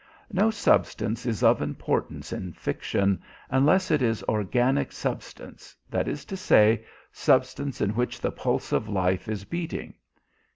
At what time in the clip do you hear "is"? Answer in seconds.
1.27-1.43, 4.01-4.23, 6.07-6.25, 9.27-9.45